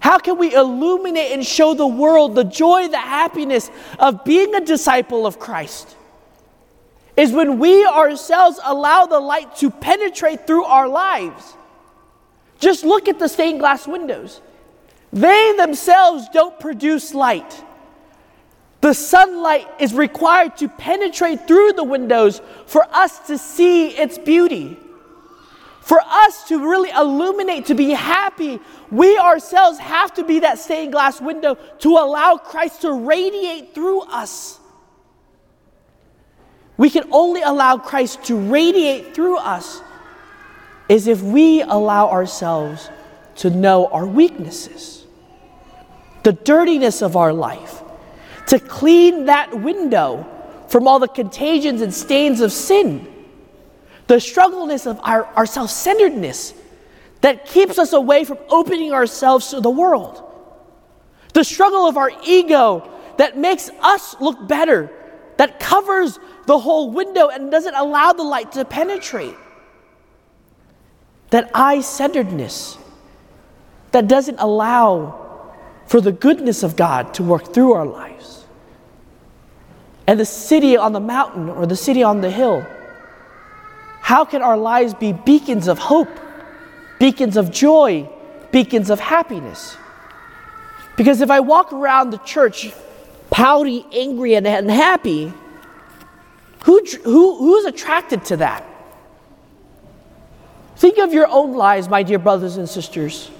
How 0.00 0.18
can 0.18 0.38
we 0.38 0.54
illuminate 0.54 1.32
and 1.32 1.46
show 1.46 1.74
the 1.74 1.86
world 1.86 2.34
the 2.34 2.44
joy, 2.44 2.88
the 2.88 2.98
happiness 2.98 3.70
of 3.98 4.24
being 4.24 4.54
a 4.54 4.60
disciple 4.60 5.26
of 5.26 5.38
Christ? 5.38 5.96
Is 7.16 7.32
when 7.32 7.58
we 7.58 7.84
ourselves 7.84 8.58
allow 8.64 9.04
the 9.06 9.20
light 9.20 9.56
to 9.56 9.70
penetrate 9.70 10.46
through 10.46 10.64
our 10.64 10.88
lives. 10.88 11.54
Just 12.58 12.82
look 12.82 13.08
at 13.08 13.18
the 13.18 13.28
stained 13.28 13.60
glass 13.60 13.86
windows. 13.86 14.40
They 15.12 15.54
themselves 15.56 16.28
don't 16.32 16.58
produce 16.58 17.14
light. 17.14 17.64
The 18.80 18.94
sunlight 18.94 19.68
is 19.78 19.92
required 19.92 20.56
to 20.58 20.68
penetrate 20.68 21.46
through 21.46 21.74
the 21.74 21.84
windows 21.84 22.40
for 22.66 22.84
us 22.94 23.18
to 23.26 23.36
see 23.36 23.88
its 23.88 24.16
beauty. 24.16 24.78
For 25.80 26.00
us 26.00 26.44
to 26.48 26.58
really 26.58 26.90
illuminate, 26.90 27.66
to 27.66 27.74
be 27.74 27.90
happy, 27.90 28.60
we 28.90 29.18
ourselves 29.18 29.78
have 29.78 30.14
to 30.14 30.24
be 30.24 30.40
that 30.40 30.58
stained 30.58 30.92
glass 30.92 31.20
window 31.20 31.54
to 31.54 31.90
allow 31.96 32.36
Christ 32.36 32.82
to 32.82 32.92
radiate 32.92 33.74
through 33.74 34.02
us. 34.02 34.58
We 36.76 36.90
can 36.90 37.04
only 37.10 37.42
allow 37.42 37.76
Christ 37.78 38.24
to 38.24 38.36
radiate 38.36 39.14
through 39.14 39.38
us 39.38 39.82
is 40.88 41.06
if 41.06 41.22
we 41.22 41.62
allow 41.62 42.08
ourselves 42.08 42.90
to 43.36 43.50
know 43.50 43.86
our 43.86 44.06
weaknesses 44.06 45.00
the 46.22 46.32
dirtiness 46.32 47.02
of 47.02 47.16
our 47.16 47.32
life, 47.32 47.82
to 48.46 48.58
clean 48.58 49.26
that 49.26 49.58
window 49.58 50.26
from 50.68 50.86
all 50.86 50.98
the 50.98 51.08
contagions 51.08 51.80
and 51.80 51.92
stains 51.92 52.40
of 52.40 52.52
sin, 52.52 53.09
the 54.10 54.18
struggleness 54.18 54.86
of 54.86 54.98
our, 55.04 55.24
our 55.36 55.46
self 55.46 55.70
centeredness 55.70 56.52
that 57.20 57.46
keeps 57.46 57.78
us 57.78 57.92
away 57.92 58.24
from 58.24 58.38
opening 58.48 58.92
ourselves 58.92 59.50
to 59.50 59.60
the 59.60 59.70
world, 59.70 60.20
the 61.32 61.44
struggle 61.44 61.86
of 61.86 61.96
our 61.96 62.10
ego 62.26 62.90
that 63.18 63.38
makes 63.38 63.70
us 63.80 64.16
look 64.20 64.48
better, 64.48 64.90
that 65.36 65.60
covers 65.60 66.18
the 66.46 66.58
whole 66.58 66.90
window 66.90 67.28
and 67.28 67.52
doesn't 67.52 67.76
allow 67.76 68.12
the 68.12 68.24
light 68.24 68.50
to 68.50 68.64
penetrate. 68.64 69.36
That 71.30 71.48
I 71.54 71.80
centeredness 71.80 72.78
that 73.92 74.08
doesn't 74.08 74.40
allow 74.40 75.54
for 75.86 76.00
the 76.00 76.10
goodness 76.10 76.64
of 76.64 76.74
God 76.74 77.14
to 77.14 77.22
work 77.22 77.54
through 77.54 77.74
our 77.74 77.86
lives. 77.86 78.44
And 80.08 80.18
the 80.18 80.24
city 80.24 80.76
on 80.76 80.92
the 80.92 80.98
mountain 80.98 81.48
or 81.48 81.64
the 81.64 81.76
city 81.76 82.02
on 82.02 82.22
the 82.22 82.30
hill, 82.32 82.66
how 84.10 84.24
can 84.24 84.42
our 84.42 84.56
lives 84.56 84.92
be 84.92 85.12
beacons 85.12 85.68
of 85.68 85.78
hope, 85.78 86.08
beacons 86.98 87.36
of 87.36 87.52
joy, 87.52 88.10
beacons 88.50 88.90
of 88.90 88.98
happiness? 88.98 89.76
Because 90.96 91.20
if 91.20 91.30
I 91.30 91.38
walk 91.38 91.72
around 91.72 92.10
the 92.10 92.18
church 92.18 92.72
pouty, 93.30 93.86
angry, 93.92 94.34
and 94.34 94.48
unhappy, 94.48 95.32
who, 96.64 96.84
who, 97.04 97.36
who's 97.38 97.66
attracted 97.66 98.24
to 98.24 98.38
that? 98.38 98.64
Think 100.74 100.98
of 100.98 101.12
your 101.12 101.28
own 101.28 101.54
lives, 101.54 101.88
my 101.88 102.02
dear 102.02 102.18
brothers 102.18 102.56
and 102.56 102.68
sisters. 102.68 103.30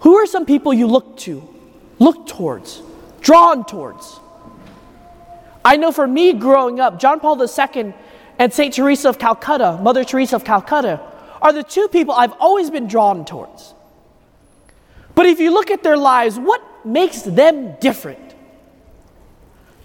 Who 0.00 0.16
are 0.16 0.26
some 0.26 0.44
people 0.44 0.74
you 0.74 0.88
look 0.88 1.18
to, 1.18 1.48
look 2.00 2.26
towards, 2.26 2.82
drawn 3.20 3.64
towards? 3.64 4.18
I 5.64 5.76
know 5.76 5.92
for 5.92 6.08
me 6.08 6.32
growing 6.32 6.80
up, 6.80 6.98
John 6.98 7.20
Paul 7.20 7.40
II 7.40 7.94
and 8.38 8.52
St. 8.52 8.74
Teresa 8.74 9.08
of 9.08 9.18
Calcutta, 9.18 9.78
Mother 9.82 10.04
Teresa 10.04 10.36
of 10.36 10.44
Calcutta, 10.44 11.00
are 11.40 11.52
the 11.52 11.62
two 11.62 11.88
people 11.88 12.14
I've 12.14 12.32
always 12.32 12.70
been 12.70 12.86
drawn 12.86 13.24
towards. 13.24 13.74
But 15.14 15.26
if 15.26 15.40
you 15.40 15.52
look 15.52 15.70
at 15.70 15.82
their 15.82 15.96
lives, 15.96 16.38
what 16.38 16.62
makes 16.84 17.22
them 17.22 17.76
different? 17.80 18.34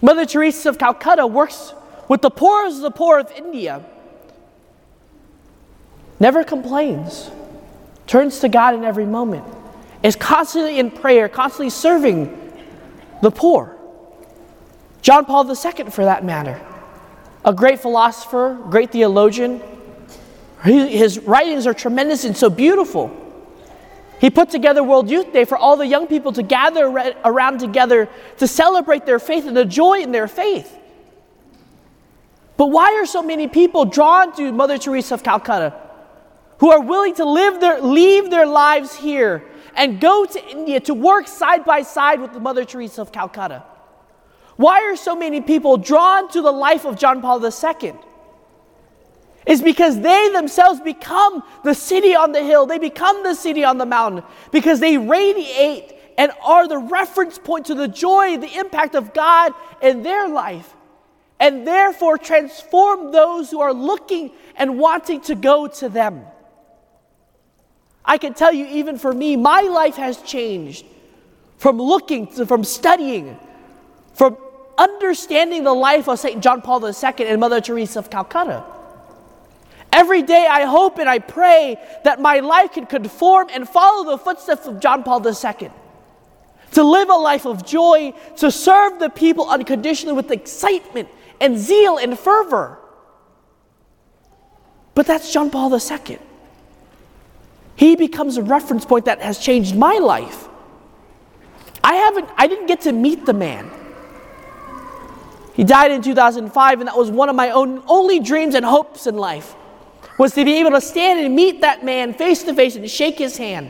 Mother 0.01 0.25
Teresa 0.25 0.69
of 0.69 0.77
Calcutta 0.77 1.27
works 1.27 1.73
with 2.07 2.21
the 2.21 2.31
poorest 2.31 2.77
of 2.77 2.83
the 2.83 2.91
poor 2.91 3.19
of 3.19 3.31
India, 3.31 3.85
never 6.19 6.43
complains, 6.43 7.29
turns 8.07 8.39
to 8.39 8.49
God 8.49 8.73
in 8.73 8.83
every 8.83 9.05
moment 9.05 9.45
is 10.03 10.15
constantly 10.15 10.79
in 10.79 10.91
prayer, 10.91 11.27
constantly 11.27 11.69
serving 11.69 12.53
the 13.21 13.31
poor. 13.31 13.75
John 15.01 15.25
Paul 15.25 15.47
II, 15.47 15.89
for 15.89 16.05
that 16.05 16.23
matter, 16.23 16.59
a 17.45 17.53
great 17.53 17.79
philosopher, 17.79 18.57
great 18.69 18.91
theologian. 18.91 19.61
His 20.63 21.19
writings 21.19 21.65
are 21.67 21.73
tremendous 21.73 22.25
and 22.25 22.35
so 22.35 22.49
beautiful. 22.49 23.15
He 24.19 24.29
put 24.29 24.49
together 24.49 24.83
World 24.83 25.09
Youth 25.09 25.31
Day 25.31 25.45
for 25.45 25.57
all 25.57 25.77
the 25.77 25.87
young 25.87 26.05
people 26.05 26.33
to 26.33 26.43
gather 26.43 26.85
around 27.23 27.59
together 27.59 28.09
to 28.37 28.47
celebrate 28.47 29.05
their 29.05 29.19
faith 29.19 29.47
and 29.47 29.55
the 29.55 29.63
joy 29.63 29.99
in 29.99 30.11
their 30.11 30.27
faith. 30.27 30.77
But 32.57 32.67
why 32.67 32.95
are 32.95 33.05
so 33.05 33.23
many 33.23 33.47
people 33.47 33.85
drawn 33.85 34.35
to 34.35 34.51
Mother 34.51 34.77
Teresa 34.77 35.13
of 35.13 35.23
Calcutta 35.23 35.73
who 36.57 36.69
are 36.71 36.81
willing 36.81 37.15
to 37.15 37.23
live 37.23 37.61
their, 37.61 37.79
leave 37.79 38.29
their 38.29 38.45
lives 38.45 38.93
here 38.93 39.45
and 39.75 40.01
go 40.01 40.25
to 40.25 40.49
India 40.49 40.81
to 40.81 40.93
work 40.93 41.29
side 41.29 41.63
by 41.63 41.83
side 41.83 42.19
with 42.19 42.33
Mother 42.33 42.65
Teresa 42.65 43.01
of 43.01 43.13
Calcutta? 43.13 43.63
Why 44.59 44.81
are 44.81 44.97
so 44.97 45.15
many 45.15 45.39
people 45.39 45.77
drawn 45.77 46.29
to 46.31 46.41
the 46.41 46.51
life 46.51 46.83
of 46.83 46.97
John 46.97 47.21
Paul 47.21 47.41
II? 47.41 47.93
Is 49.45 49.61
because 49.61 50.01
they 50.01 50.27
themselves 50.33 50.81
become 50.81 51.43
the 51.63 51.73
city 51.73 52.13
on 52.13 52.33
the 52.33 52.43
hill, 52.43 52.65
they 52.65 52.77
become 52.77 53.23
the 53.23 53.35
city 53.35 53.63
on 53.63 53.77
the 53.77 53.85
mountain, 53.85 54.21
because 54.51 54.81
they 54.81 54.97
radiate 54.97 55.93
and 56.17 56.33
are 56.43 56.67
the 56.67 56.77
reference 56.77 57.39
point 57.39 57.67
to 57.67 57.73
the 57.73 57.87
joy, 57.87 58.35
the 58.35 58.59
impact 58.59 58.95
of 58.95 59.13
God 59.13 59.53
in 59.81 60.03
their 60.03 60.27
life, 60.27 60.75
and 61.39 61.65
therefore 61.65 62.17
transform 62.17 63.13
those 63.13 63.49
who 63.49 63.61
are 63.61 63.73
looking 63.73 64.29
and 64.57 64.77
wanting 64.77 65.21
to 65.21 65.35
go 65.35 65.67
to 65.67 65.87
them. 65.87 66.25
I 68.03 68.17
can 68.17 68.33
tell 68.33 68.51
you, 68.51 68.65
even 68.65 68.97
for 68.97 69.13
me, 69.13 69.37
my 69.37 69.61
life 69.61 69.95
has 69.95 70.21
changed 70.21 70.85
from 71.55 71.77
looking, 71.77 72.27
to, 72.33 72.45
from 72.45 72.65
studying, 72.65 73.39
from 74.15 74.37
understanding 74.79 75.63
the 75.63 75.73
life 75.73 76.07
of 76.07 76.17
St. 76.17 76.41
John 76.41 76.61
Paul 76.61 76.85
II 76.85 77.27
and 77.27 77.39
Mother 77.39 77.59
Teresa 77.59 77.99
of 77.99 78.09
Calcutta. 78.09 78.63
Every 79.91 80.21
day 80.21 80.47
I 80.49 80.65
hope 80.65 80.97
and 80.99 81.09
I 81.09 81.19
pray 81.19 81.77
that 82.03 82.21
my 82.21 82.39
life 82.39 82.73
can 82.73 82.85
conform 82.85 83.49
and 83.51 83.67
follow 83.67 84.11
the 84.11 84.17
footsteps 84.17 84.67
of 84.67 84.79
John 84.79 85.03
Paul 85.03 85.25
II 85.27 85.69
to 86.71 86.83
live 86.83 87.09
a 87.09 87.15
life 87.15 87.45
of 87.45 87.65
joy, 87.65 88.13
to 88.37 88.51
serve 88.51 88.99
the 88.99 89.09
people 89.09 89.49
unconditionally 89.49 90.15
with 90.15 90.31
excitement 90.31 91.09
and 91.41 91.57
zeal 91.57 91.97
and 91.97 92.17
fervor. 92.17 92.77
But 94.93 95.07
that's 95.07 95.33
John 95.33 95.49
Paul 95.49 95.73
II. 95.73 96.19
He 97.75 97.95
becomes 97.95 98.37
a 98.37 98.43
reference 98.43 98.85
point 98.85 99.05
that 99.05 99.21
has 99.21 99.39
changed 99.39 99.75
my 99.75 99.97
life. 99.97 100.47
I 101.83 101.95
haven't 101.95 102.29
I 102.37 102.47
didn't 102.47 102.67
get 102.67 102.81
to 102.81 102.91
meet 102.91 103.25
the 103.25 103.33
man. 103.33 103.71
He 105.59 105.65
died 105.65 105.91
in 105.91 106.01
2005 106.01 106.79
and 106.79 106.87
that 106.87 106.97
was 106.97 107.11
one 107.11 107.27
of 107.27 107.35
my 107.35 107.49
own 107.49 107.83
only 107.85 108.21
dreams 108.21 108.55
and 108.55 108.63
hopes 108.63 109.07
in 109.07 109.17
life 109.17 109.55
was 110.17 110.33
to 110.35 110.45
be 110.45 110.53
able 110.61 110.71
to 110.71 110.79
stand 110.79 111.19
and 111.19 111.35
meet 111.35 111.59
that 111.59 111.83
man 111.83 112.13
face 112.13 112.43
to 112.43 112.53
face 112.53 112.77
and 112.77 112.89
shake 112.89 113.17
his 113.17 113.35
hand. 113.35 113.69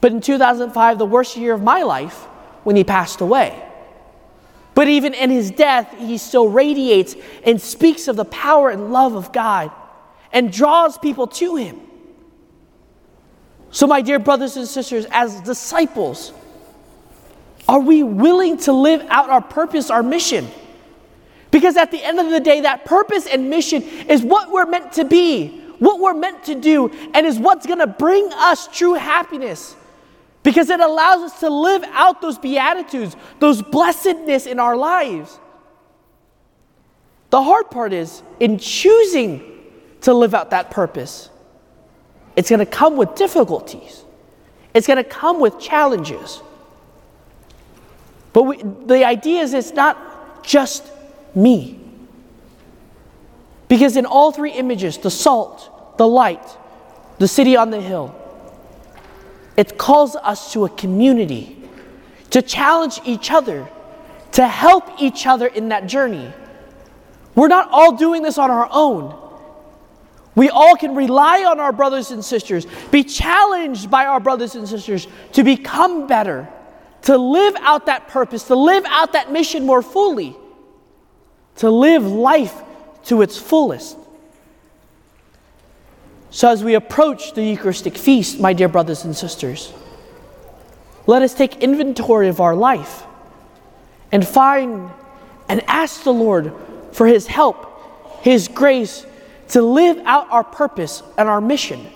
But 0.00 0.10
in 0.10 0.20
2005, 0.20 0.98
the 0.98 1.06
worst 1.06 1.36
year 1.36 1.54
of 1.54 1.62
my 1.62 1.84
life, 1.84 2.24
when 2.64 2.74
he 2.74 2.82
passed 2.82 3.20
away. 3.20 3.64
But 4.74 4.88
even 4.88 5.14
in 5.14 5.30
his 5.30 5.52
death, 5.52 5.94
he 5.98 6.18
still 6.18 6.48
radiates 6.48 7.14
and 7.44 7.62
speaks 7.62 8.08
of 8.08 8.16
the 8.16 8.24
power 8.24 8.70
and 8.70 8.92
love 8.92 9.14
of 9.14 9.32
God 9.32 9.70
and 10.32 10.52
draws 10.52 10.98
people 10.98 11.28
to 11.28 11.54
him. 11.54 11.80
So, 13.70 13.86
my 13.86 14.00
dear 14.00 14.18
brothers 14.18 14.56
and 14.56 14.66
sisters, 14.66 15.06
as 15.12 15.40
disciples, 15.42 16.32
are 17.68 17.80
we 17.80 18.02
willing 18.02 18.58
to 18.58 18.72
live 18.72 19.04
out 19.08 19.30
our 19.30 19.40
purpose, 19.40 19.90
our 19.90 20.02
mission? 20.02 20.48
Because 21.50 21.76
at 21.76 21.90
the 21.90 22.02
end 22.02 22.18
of 22.18 22.30
the 22.30 22.40
day, 22.40 22.62
that 22.62 22.84
purpose 22.84 23.26
and 23.26 23.48
mission 23.48 23.82
is 23.82 24.22
what 24.22 24.50
we're 24.50 24.66
meant 24.66 24.92
to 24.92 25.04
be, 25.04 25.60
what 25.78 26.00
we're 26.00 26.14
meant 26.14 26.44
to 26.44 26.54
do, 26.54 26.90
and 27.14 27.26
is 27.26 27.38
what's 27.38 27.66
gonna 27.66 27.86
bring 27.86 28.28
us 28.32 28.66
true 28.68 28.94
happiness 28.94 29.76
because 30.44 30.68
it 30.70 30.78
allows 30.78 31.32
us 31.32 31.40
to 31.40 31.48
live 31.48 31.82
out 31.88 32.20
those 32.20 32.38
beatitudes, 32.38 33.16
those 33.40 33.62
blessedness 33.62 34.46
in 34.46 34.60
our 34.60 34.76
lives. 34.76 35.40
The 37.30 37.42
hard 37.42 37.70
part 37.70 37.92
is 37.92 38.22
in 38.38 38.58
choosing 38.58 39.42
to 40.02 40.14
live 40.14 40.34
out 40.34 40.50
that 40.50 40.70
purpose, 40.70 41.30
it's 42.36 42.50
going 42.50 42.60
to 42.60 42.66
come 42.66 42.96
with 42.96 43.16
difficulties, 43.16 44.04
it's 44.74 44.86
going 44.86 45.02
to 45.02 45.08
come 45.08 45.40
with 45.40 45.58
challenges. 45.58 46.42
But 48.34 48.42
we, 48.42 48.62
the 48.62 49.06
idea 49.06 49.40
is 49.40 49.54
it's 49.54 49.72
not 49.72 50.44
just 50.44 50.84
me. 51.34 51.80
Because 53.68 53.96
in 53.96 54.04
all 54.04 54.30
three 54.30 54.52
images 54.52 54.98
the 54.98 55.10
salt, 55.10 55.96
the 55.96 56.06
light, 56.06 56.44
the 57.18 57.28
city 57.28 57.56
on 57.56 57.70
the 57.70 57.80
hill 57.80 58.14
it 59.56 59.78
calls 59.78 60.16
us 60.16 60.52
to 60.52 60.64
a 60.64 60.68
community, 60.68 61.56
to 62.30 62.42
challenge 62.42 63.00
each 63.04 63.30
other, 63.30 63.68
to 64.32 64.46
help 64.46 65.00
each 65.00 65.26
other 65.26 65.46
in 65.46 65.68
that 65.68 65.86
journey. 65.86 66.32
We're 67.34 67.48
not 67.48 67.68
all 67.70 67.96
doing 67.96 68.22
this 68.22 68.38
on 68.38 68.50
our 68.50 68.68
own. 68.70 69.20
We 70.34 70.50
all 70.50 70.74
can 70.74 70.96
rely 70.96 71.44
on 71.44 71.60
our 71.60 71.70
brothers 71.70 72.10
and 72.10 72.24
sisters, 72.24 72.66
be 72.90 73.04
challenged 73.04 73.88
by 73.90 74.06
our 74.06 74.18
brothers 74.18 74.56
and 74.56 74.68
sisters 74.68 75.06
to 75.32 75.44
become 75.44 76.08
better, 76.08 76.48
to 77.04 77.18
live 77.18 77.54
out 77.60 77.86
that 77.86 78.08
purpose, 78.08 78.44
to 78.44 78.54
live 78.54 78.84
out 78.86 79.12
that 79.12 79.30
mission 79.30 79.66
more 79.66 79.82
fully, 79.82 80.34
to 81.56 81.70
live 81.70 82.06
life 82.06 82.54
to 83.04 83.22
its 83.22 83.38
fullest. 83.38 83.96
So, 86.30 86.50
as 86.50 86.64
we 86.64 86.74
approach 86.74 87.34
the 87.34 87.44
Eucharistic 87.44 87.96
feast, 87.96 88.40
my 88.40 88.54
dear 88.54 88.68
brothers 88.68 89.04
and 89.04 89.14
sisters, 89.14 89.72
let 91.06 91.22
us 91.22 91.34
take 91.34 91.62
inventory 91.62 92.28
of 92.28 92.40
our 92.40 92.56
life 92.56 93.04
and 94.10 94.26
find 94.26 94.90
and 95.48 95.62
ask 95.68 96.04
the 96.04 96.12
Lord 96.12 96.52
for 96.92 97.06
His 97.06 97.26
help, 97.26 98.22
His 98.22 98.48
grace 98.48 99.06
to 99.48 99.60
live 99.60 99.98
out 100.06 100.30
our 100.30 100.42
purpose 100.42 101.02
and 101.18 101.28
our 101.28 101.42
mission. 101.42 101.86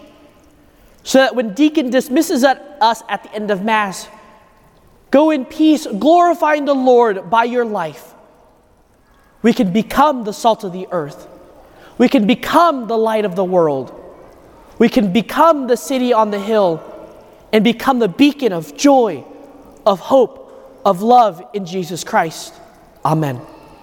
So 1.02 1.18
that 1.18 1.34
when 1.34 1.54
Deacon 1.54 1.88
dismisses 1.88 2.44
us 2.44 3.02
at 3.08 3.22
the 3.22 3.34
end 3.34 3.50
of 3.50 3.64
Mass, 3.64 4.06
go 5.10 5.30
in 5.30 5.44
peace, 5.44 5.86
glorifying 5.86 6.64
the 6.64 6.74
Lord 6.74 7.30
by 7.30 7.44
your 7.44 7.64
life. 7.64 8.14
We 9.42 9.52
can 9.52 9.72
become 9.72 10.24
the 10.24 10.32
salt 10.32 10.64
of 10.64 10.72
the 10.72 10.88
earth, 10.90 11.28
we 11.96 12.08
can 12.08 12.26
become 12.26 12.86
the 12.86 12.98
light 12.98 13.24
of 13.24 13.36
the 13.36 13.44
world. 13.44 13.94
We 14.78 14.88
can 14.88 15.12
become 15.12 15.66
the 15.66 15.76
city 15.76 16.12
on 16.12 16.30
the 16.30 16.38
hill 16.38 16.80
and 17.52 17.64
become 17.64 17.98
the 17.98 18.08
beacon 18.08 18.52
of 18.52 18.76
joy, 18.76 19.24
of 19.84 19.98
hope, 19.98 20.80
of 20.84 21.02
love 21.02 21.44
in 21.52 21.66
Jesus 21.66 22.04
Christ. 22.04 22.54
Amen. 23.04 23.40